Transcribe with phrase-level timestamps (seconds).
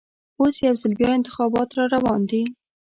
[0.39, 2.43] اوس یوځل بیا انتخابات راروان دي.